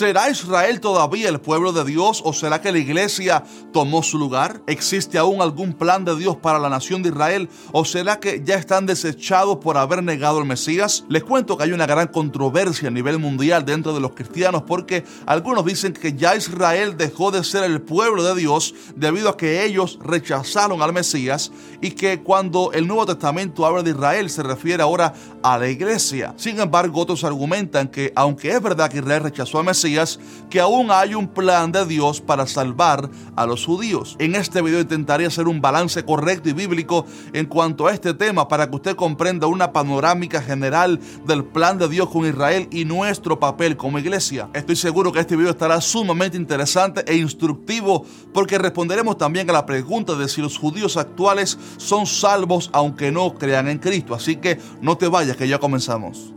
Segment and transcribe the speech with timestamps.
[0.00, 4.62] ¿Será Israel todavía el pueblo de Dios o será que la iglesia tomó su lugar?
[4.66, 8.54] ¿Existe aún algún plan de Dios para la nación de Israel o será que ya
[8.54, 11.04] están desechados por haber negado al Mesías?
[11.10, 15.04] Les cuento que hay una gran controversia a nivel mundial dentro de los cristianos porque
[15.26, 19.66] algunos dicen que ya Israel dejó de ser el pueblo de Dios debido a que
[19.66, 24.82] ellos rechazaron al Mesías y que cuando el Nuevo Testamento habla de Israel se refiere
[24.82, 25.12] ahora
[25.42, 26.32] a la iglesia.
[26.38, 29.89] Sin embargo, otros argumentan que aunque es verdad que Israel rechazó al Mesías,
[30.48, 34.16] que aún hay un plan de Dios para salvar a los judíos.
[34.18, 38.48] En este video intentaré hacer un balance correcto y bíblico en cuanto a este tema
[38.48, 43.38] para que usted comprenda una panorámica general del plan de Dios con Israel y nuestro
[43.38, 44.48] papel como iglesia.
[44.54, 49.66] Estoy seguro que este video estará sumamente interesante e instructivo porque responderemos también a la
[49.66, 54.14] pregunta de si los judíos actuales son salvos aunque no crean en Cristo.
[54.14, 56.34] Así que no te vayas que ya comenzamos.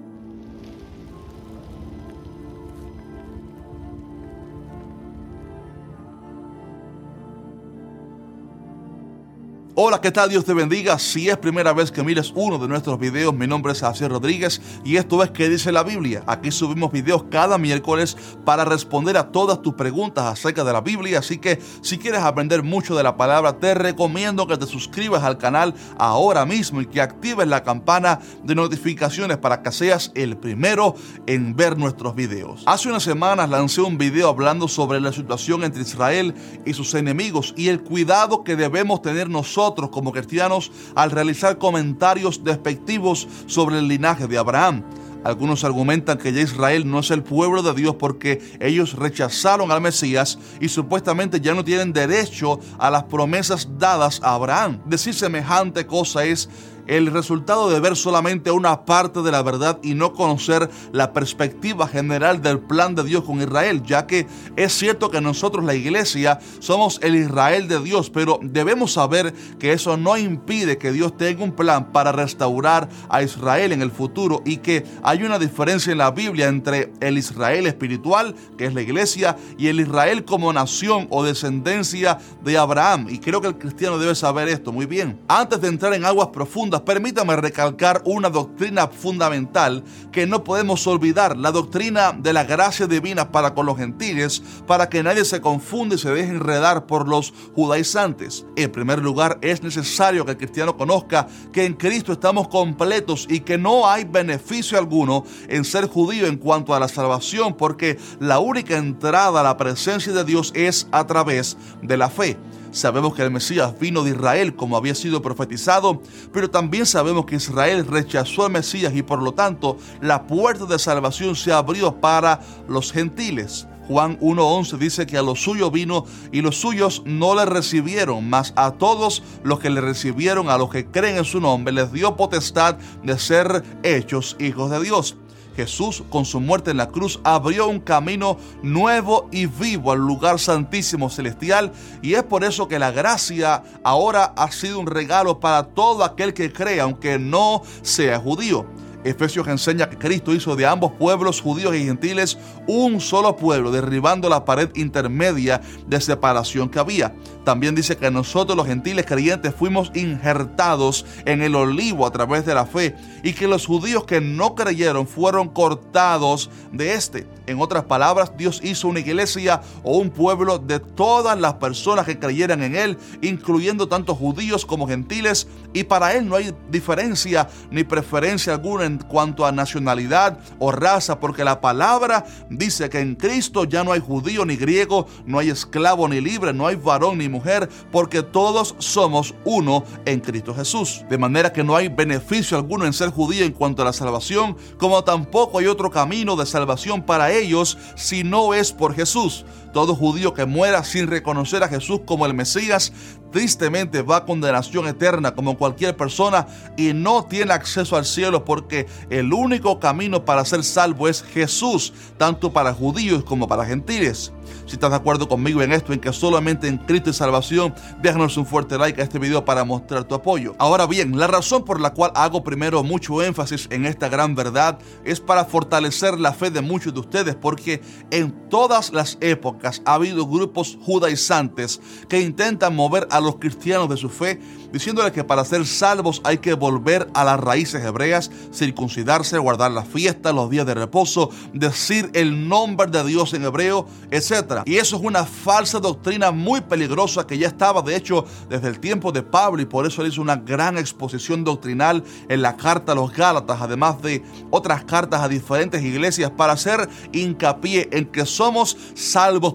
[9.85, 10.29] Hola, ¿qué tal?
[10.29, 10.97] Dios te bendiga.
[10.97, 14.61] Si es primera vez que mires uno de nuestros videos, mi nombre es Javier Rodríguez
[14.85, 16.23] y esto es que dice la Biblia?
[16.25, 21.19] Aquí subimos videos cada miércoles para responder a todas tus preguntas acerca de la Biblia,
[21.19, 25.37] así que si quieres aprender mucho de la palabra, te recomiendo que te suscribas al
[25.37, 30.95] canal ahora mismo y que actives la campana de notificaciones para que seas el primero
[31.27, 32.63] en ver nuestros videos.
[32.67, 36.33] Hace unas semanas lancé un video hablando sobre la situación entre Israel
[36.65, 42.43] y sus enemigos y el cuidado que debemos tener nosotros como cristianos al realizar comentarios
[42.43, 44.83] despectivos sobre el linaje de Abraham.
[45.23, 49.79] Algunos argumentan que ya Israel no es el pueblo de Dios porque ellos rechazaron al
[49.79, 54.81] Mesías y supuestamente ya no tienen derecho a las promesas dadas a Abraham.
[54.85, 56.49] Decir semejante cosa es
[56.87, 61.87] el resultado de ver solamente una parte de la verdad y no conocer la perspectiva
[61.87, 66.39] general del plan de Dios con Israel, ya que es cierto que nosotros la iglesia
[66.59, 71.43] somos el Israel de Dios, pero debemos saber que eso no impide que Dios tenga
[71.43, 75.97] un plan para restaurar a Israel en el futuro y que hay una diferencia en
[75.97, 81.07] la Biblia entre el Israel espiritual, que es la iglesia, y el Israel como nación
[81.09, 83.07] o descendencia de Abraham.
[83.09, 85.19] Y creo que el cristiano debe saber esto muy bien.
[85.27, 91.37] Antes de entrar en aguas profundas, permítame recalcar una doctrina fundamental que no podemos olvidar,
[91.37, 95.95] la doctrina de la gracia divina para con los gentiles, para que nadie se confunda
[95.95, 98.45] y se deje enredar por los judaizantes.
[98.55, 103.41] En primer lugar, es necesario que el cristiano conozca que en Cristo estamos completos y
[103.41, 108.39] que no hay beneficio alguno en ser judío en cuanto a la salvación, porque la
[108.39, 112.37] única entrada a la presencia de Dios es a través de la fe.
[112.73, 116.01] Sabemos que el Mesías vino de Israel como había sido profetizado,
[116.33, 120.79] pero también sabemos que Israel rechazó al Mesías y por lo tanto la puerta de
[120.79, 123.67] salvación se abrió para los gentiles.
[123.87, 128.53] Juan 1.11 dice que a los suyos vino y los suyos no le recibieron, mas
[128.55, 132.15] a todos los que le recibieron, a los que creen en su nombre, les dio
[132.15, 135.17] potestad de ser hechos hijos de Dios.
[135.55, 140.39] Jesús con su muerte en la cruz abrió un camino nuevo y vivo al lugar
[140.39, 141.71] santísimo celestial
[142.01, 146.33] y es por eso que la gracia ahora ha sido un regalo para todo aquel
[146.33, 148.65] que cree, aunque no sea judío.
[149.03, 152.37] Efesios enseña que Cristo hizo de ambos pueblos, judíos y gentiles,
[152.67, 157.13] un solo pueblo, derribando la pared intermedia de separación que había.
[157.43, 162.55] También dice que nosotros los gentiles creyentes fuimos injertados en el olivo a través de
[162.55, 167.27] la fe y que los judíos que no creyeron fueron cortados de este.
[167.45, 172.17] En otras palabras, Dios hizo una iglesia o un pueblo de todas las personas que
[172.17, 177.83] creyeran en Él, incluyendo tanto judíos como gentiles, y para Él no hay diferencia ni
[177.83, 183.65] preferencia alguna en cuanto a nacionalidad o raza, porque la palabra dice que en Cristo
[183.65, 187.29] ya no hay judío ni griego, no hay esclavo ni libre, no hay varón ni
[187.29, 191.03] mujer, porque todos somos uno en Cristo Jesús.
[191.09, 194.55] De manera que no hay beneficio alguno en ser judío en cuanto a la salvación,
[194.77, 199.45] como tampoco hay otro camino de salvación para ellos si no es por Jesús.
[199.73, 202.93] Todo judío que muera sin reconocer a Jesús como el Mesías,
[203.31, 206.45] tristemente va a condenación eterna como cualquier persona
[206.77, 211.91] y no tiene acceso al cielo porque el único camino para ser salvo es Jesús,
[212.17, 214.31] tanto para judíos como para gentiles.
[214.65, 218.37] Si estás de acuerdo conmigo en esto, en que solamente en Cristo y salvación, déjanos
[218.37, 220.55] un fuerte like a este video para mostrar tu apoyo.
[220.59, 224.77] Ahora bien, la razón por la cual hago primero mucho énfasis en esta gran verdad
[225.03, 227.81] es para fortalecer la fe de muchos de ustedes, porque
[228.11, 231.79] en todas las épocas ha habido grupos judaizantes
[232.09, 234.39] que intentan mover a los cristianos de su fe,
[234.71, 239.83] diciéndoles que para ser salvos hay que volver a las raíces hebreas, circuncidarse, guardar la
[239.83, 244.63] fiesta, los días de reposo, decir el nombre de Dios en hebreo, etc.
[244.65, 248.79] Y eso es una falsa doctrina muy peligrosa que ya estaba, de hecho, desde el
[248.79, 252.91] tiempo de Pablo y por eso él hizo una gran exposición doctrinal en la carta
[252.91, 258.25] a los Gálatas, además de otras cartas a diferentes iglesias para hacer hincapié en que
[258.25, 258.77] somos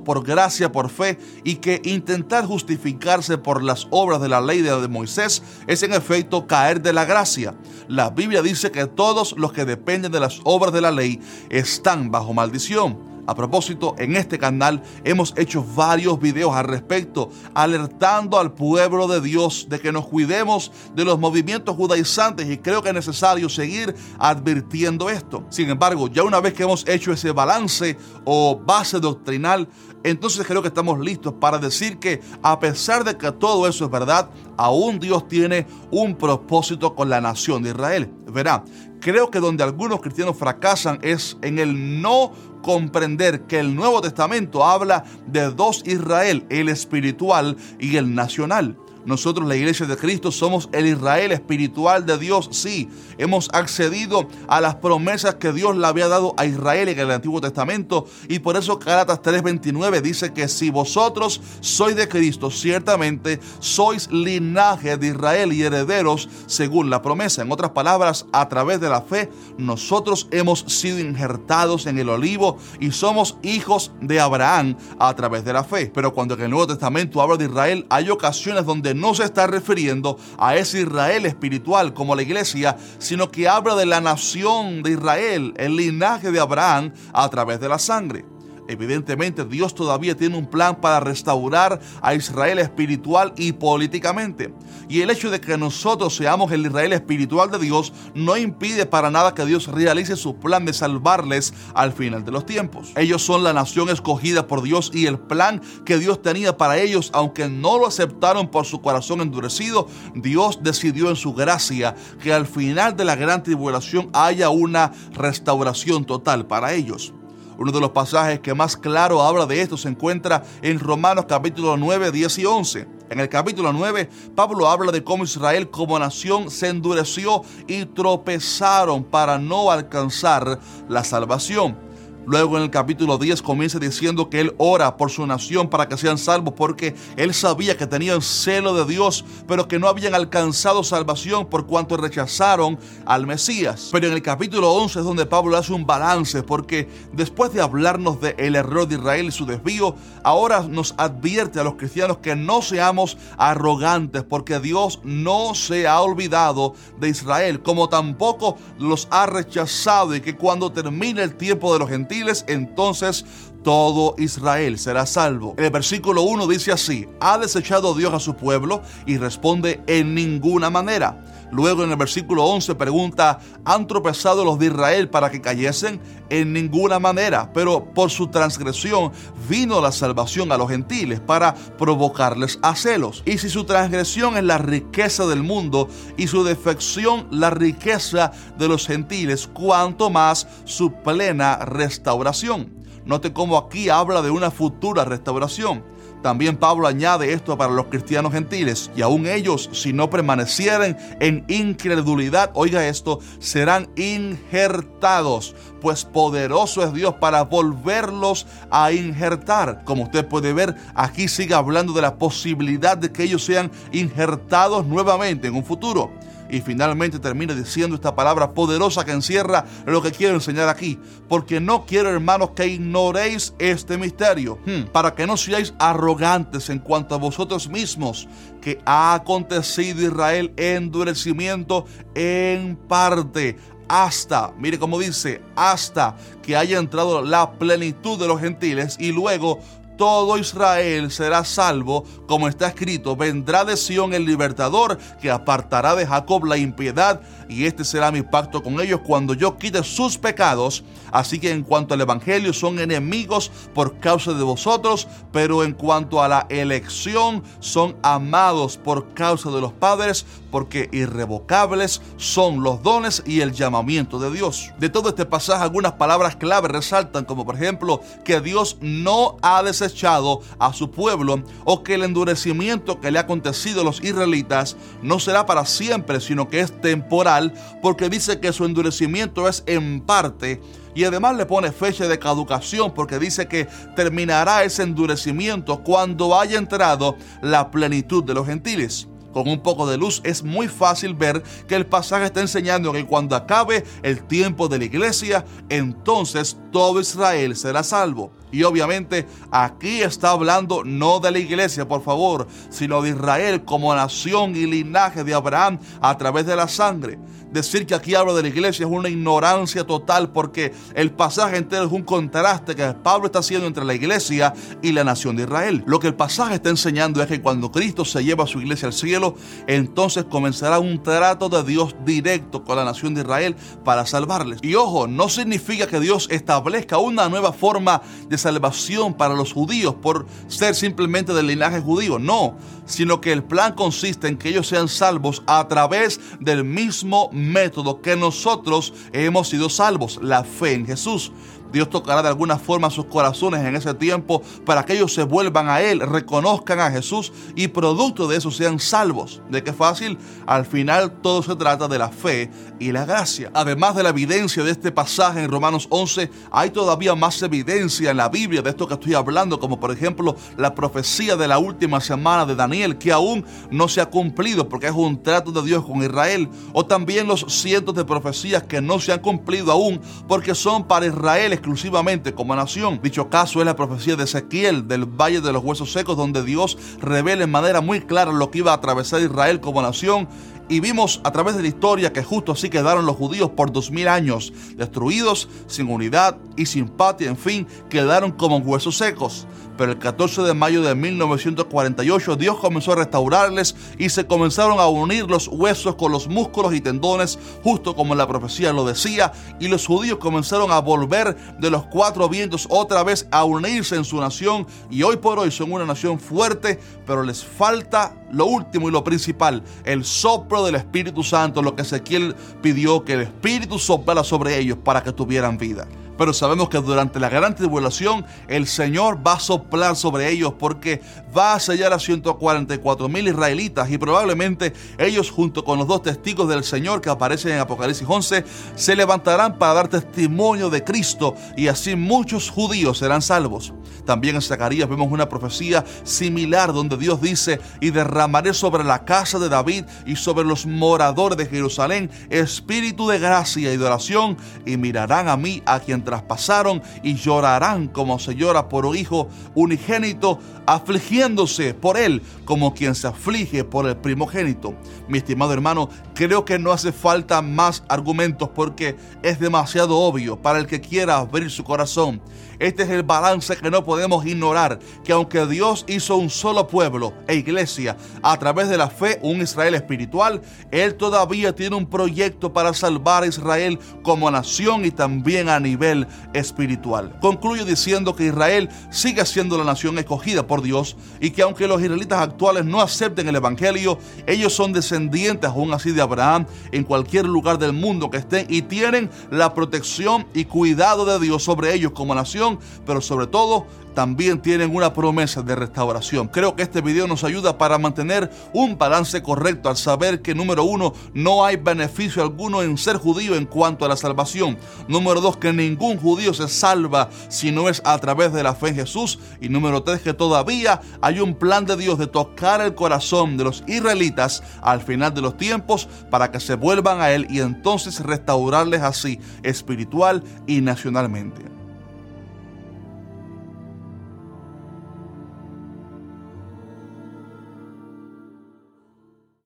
[0.05, 4.89] por gracia, por fe y que intentar justificarse por las obras de la ley de
[4.89, 7.55] Moisés es en efecto caer de la gracia.
[7.89, 12.11] La Biblia dice que todos los que dependen de las obras de la ley están
[12.11, 13.08] bajo maldición.
[13.29, 19.21] A propósito, en este canal hemos hecho varios videos al respecto, alertando al pueblo de
[19.21, 23.95] Dios de que nos cuidemos de los movimientos judaizantes y creo que es necesario seguir
[24.19, 25.45] advirtiendo esto.
[25.51, 29.69] Sin embargo, ya una vez que hemos hecho ese balance o base doctrinal,
[30.05, 33.91] entonces creo que estamos listos para decir que a pesar de que todo eso es
[33.91, 38.11] verdad, aún Dios tiene un propósito con la nación de Israel.
[38.33, 38.65] Verá,
[39.01, 44.65] creo que donde algunos cristianos fracasan es en el no comprender que el Nuevo Testamento
[44.65, 48.77] habla de dos Israel, el espiritual y el nacional.
[49.09, 52.51] Nosotros, la iglesia de Cristo, somos el Israel espiritual de Dios.
[52.53, 57.11] Sí, hemos accedido a las promesas que Dios le había dado a Israel en el
[57.11, 58.07] Antiguo Testamento.
[58.29, 64.99] Y por eso Gálatas 3:29 dice que si vosotros sois de Cristo, ciertamente sois linaje
[64.99, 67.41] de Israel y herederos según la promesa.
[67.41, 72.59] En otras palabras, a través de la fe, nosotros hemos sido injertados en el olivo
[72.79, 75.91] y somos hijos de Abraham a través de la fe.
[75.95, 79.47] Pero cuando en el Nuevo Testamento habla de Israel, hay ocasiones donde no se está
[79.47, 84.93] refiriendo a ese Israel espiritual como la iglesia, sino que habla de la nación de
[84.93, 88.25] Israel, el linaje de Abraham a través de la sangre.
[88.69, 94.53] Evidentemente Dios todavía tiene un plan para restaurar a Israel espiritual y políticamente.
[94.89, 99.11] Y el hecho de que nosotros seamos el Israel espiritual de Dios no impide para
[99.11, 102.93] nada que Dios realice su plan de salvarles al final de los tiempos.
[102.95, 107.11] Ellos son la nación escogida por Dios y el plan que Dios tenía para ellos,
[107.15, 112.47] aunque no lo aceptaron por su corazón endurecido, Dios decidió en su gracia que al
[112.47, 117.15] final de la gran tribulación haya una restauración total para ellos.
[117.59, 121.77] Uno de los pasajes que más claro habla de esto se encuentra en Romanos capítulo
[121.77, 122.89] 9, 10 y 11.
[123.11, 129.03] En el capítulo 9, Pablo habla de cómo Israel como nación se endureció y tropezaron
[129.03, 131.88] para no alcanzar la salvación.
[132.29, 135.97] Luego en el capítulo 10 comienza diciendo que él ora por su nación para que
[135.97, 140.85] sean salvos porque él sabía que tenían celo de Dios, pero que no habían alcanzado
[140.85, 143.89] salvación por cuanto rechazaron al Mesías.
[143.93, 148.21] Pero en el capítulo 11 es donde Pablo hace un balance porque después de hablarnos
[148.21, 152.37] del el error de Israel y su desvío, ahora nos advierte a los cristianos que
[152.37, 159.25] no seamos arrogantes porque Dios no se ha olvidado de Israel, como tampoco los ha
[159.25, 163.25] rechazado y que cuando termine el tiempo de los gentiles, entonces
[163.63, 165.55] todo Israel será salvo.
[165.59, 168.83] el versículo 1 dice así, ¿ha desechado Dios a su pueblo?
[169.07, 171.25] Y responde, en ninguna manera.
[171.51, 176.01] Luego en el versículo 11 pregunta, ¿han tropezado los de Israel para que cayesen?
[176.29, 179.13] En ninguna manera, pero por su transgresión
[179.49, 183.23] vino la salvación a los gentiles para provocarles a celos.
[183.25, 185.89] Y si su transgresión es la riqueza del mundo
[186.19, 192.78] y su defección la riqueza de los gentiles, cuanto más su plena restauración.
[193.09, 195.83] Note cómo aquí habla de una futura restauración.
[196.23, 201.43] También Pablo añade esto para los cristianos gentiles, y aún ellos, si no permanecieren en
[201.49, 209.85] incredulidad, oiga esto, serán injertados, pues poderoso es Dios para volverlos a injertar.
[209.85, 214.85] Como usted puede ver, aquí sigue hablando de la posibilidad de que ellos sean injertados
[214.85, 216.11] nuevamente en un futuro.
[216.51, 220.99] Y finalmente termina diciendo esta palabra poderosa que encierra lo que quiero enseñar aquí.
[221.29, 224.59] Porque no quiero, hermanos, que ignoréis este misterio.
[224.65, 224.85] Hmm.
[224.93, 228.29] Para que no seáis arrogantes en cuanto a vosotros mismos,
[228.61, 233.57] que ha acontecido Israel endurecimiento en parte
[233.89, 239.61] hasta, mire cómo dice, hasta que haya entrado la plenitud de los gentiles y luego
[239.99, 246.07] todo Israel será salvo, como está escrito, vendrá de Sión el libertador que apartará de
[246.07, 250.85] Jacob la impiedad y este será mi pacto con ellos cuando yo quite sus pecados.
[251.11, 256.23] Así que en cuanto al Evangelio son enemigos por causa de vosotros, pero en cuanto
[256.23, 263.23] a la elección son amados por causa de los padres, porque irrevocables son los dones
[263.27, 264.73] y el llamamiento de Dios.
[264.79, 269.63] De todo este pasaje algunas palabras clave resaltan como por ejemplo que Dios no ha
[269.63, 274.77] desechado a su pueblo o que el endurecimiento que le ha acontecido a los israelitas
[275.03, 277.53] no será para siempre, sino que es temporal,
[277.83, 280.61] porque dice que su endurecimiento es en parte
[280.95, 286.59] y además le pone fecha de caducación porque dice que terminará ese endurecimiento cuando haya
[286.59, 289.07] entrado la plenitud de los gentiles.
[289.33, 293.07] Con un poco de luz es muy fácil ver que el pasaje está enseñando que
[293.07, 298.33] cuando acabe el tiempo de la iglesia, entonces todo Israel será salvo.
[298.53, 303.95] Y obviamente aquí está hablando no de la iglesia, por favor, sino de Israel como
[303.95, 307.19] nación y linaje de Abraham a través de la sangre.
[307.51, 311.87] Decir que aquí hablo de la iglesia es una ignorancia total porque el pasaje entero
[311.87, 314.53] es un contraste que Pablo está haciendo entre la iglesia
[314.83, 315.83] y la nación de Israel.
[315.87, 318.89] Lo que el pasaje está enseñando es que cuando Cristo se lleva a su iglesia
[318.89, 319.35] al cielo,
[319.67, 324.61] entonces comenzará un trato de Dios directo con la nación de Israel para salvarles.
[324.63, 329.95] Y ojo, no significa que Dios establezca una nueva forma de salvación para los judíos
[329.95, 332.19] por ser simplemente del linaje judío.
[332.19, 337.31] No, sino que el plan consiste en que ellos sean salvos a través del mismo
[337.33, 341.33] método que nosotros hemos sido salvos, la fe en Jesús.
[341.73, 345.69] Dios tocará de alguna forma sus corazones en ese tiempo para que ellos se vuelvan
[345.69, 349.43] a Él, reconozcan a Jesús y producto de eso sean salvos.
[349.51, 350.19] ¿De qué fácil?
[350.47, 353.51] Al final todo se trata de la fe y la gracia.
[353.55, 358.17] Además de la evidencia de este pasaje en Romanos 11, hay todavía más evidencia en
[358.17, 362.01] la Biblia de esto que estoy hablando, como por ejemplo la profecía de la última
[362.01, 365.85] semana de Daniel, que aún no se ha cumplido porque es un trato de Dios
[365.85, 370.55] con Israel, o también los cientos de profecías que no se han cumplido aún porque
[370.55, 373.01] son para Israel exclusivamente como nación.
[373.03, 376.79] Dicho caso es la profecía de Ezequiel del Valle de los Huesos Secos, donde Dios
[377.01, 380.29] revela en manera muy clara lo que iba a atravesar Israel como nación
[380.69, 383.91] y vimos a través de la historia que justo así quedaron los judíos por dos
[383.91, 389.47] mil años, destruidos, sin unidad y sin patria, en fin, quedaron como huesos secos.
[389.79, 394.89] Pero el 14 de mayo de 1948 Dios comenzó a restaurarles y se comenzaron a
[394.89, 399.69] unir los huesos con los músculos y tendones, justo como la profecía lo decía, y
[399.69, 404.21] los judíos comenzaron a volver de los cuatro vientos otra vez a unirse en su
[404.21, 408.93] nación y hoy por hoy son una nación fuerte, pero les falta lo último y
[408.93, 414.25] lo principal, el soplo del Espíritu Santo, lo que Ezequiel pidió que el Espíritu soplara
[414.25, 415.87] sobre ellos para que tuvieran vida
[416.19, 421.01] pero sabemos que durante la gran tribulación el Señor va a soplar sobre ellos porque
[421.37, 426.49] va a sellar a 144 mil israelitas y probablemente ellos junto con los dos testigos
[426.49, 428.45] del Señor que aparecen en Apocalipsis 11
[428.75, 433.73] se levantarán para dar testimonio de Cristo y así muchos judíos serán salvos.
[434.05, 439.39] También en Zacarías vemos una profecía similar donde Dios dice, y derramaré sobre la casa
[439.39, 444.77] de David y sobre los moradores de Jerusalén espíritu de gracia y de oración y
[444.77, 450.39] mirarán a mí a quien traspasaron y llorarán como se llora por un hijo unigénito,
[450.65, 454.75] afligiéndose por él como quien se aflige por el primogénito.
[455.07, 460.59] Mi estimado hermano, creo que no hace falta más argumentos porque es demasiado obvio para
[460.59, 462.23] el que quiera abrir su corazón.
[462.59, 467.13] Este es el balance que no podemos ignorar, que aunque Dios hizo un solo pueblo
[467.29, 472.53] e iglesia a través de la fe, un Israel espiritual, Él todavía tiene un proyecto
[472.53, 475.98] para salvar a Israel como nación y también a nivel
[476.33, 477.19] espiritual.
[477.21, 481.81] Concluyo diciendo que Israel sigue siendo la nación escogida por Dios y que aunque los
[481.81, 487.27] israelitas actuales no acepten el Evangelio, ellos son descendientes aún así de Abraham en cualquier
[487.27, 491.93] lugar del mundo que estén y tienen la protección y cuidado de Dios sobre ellos
[491.93, 496.29] como nación pero sobre todo también tienen una promesa de restauración.
[496.29, 500.65] Creo que este video nos ayuda para mantener un balance correcto al saber que número
[500.65, 504.59] uno, no hay beneficio alguno en ser judío en cuanto a la salvación.
[504.89, 508.69] Número dos, que ningún judío se salva si no es a través de la fe
[508.69, 509.19] en Jesús.
[509.41, 513.45] Y número tres, que todavía hay un plan de Dios de tocar el corazón de
[513.45, 518.01] los israelitas al final de los tiempos para que se vuelvan a Él y entonces
[518.01, 521.58] restaurarles así espiritual y nacionalmente.